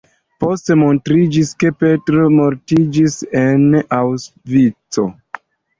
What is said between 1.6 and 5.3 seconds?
ke Petr mortis en Aŭŝvico.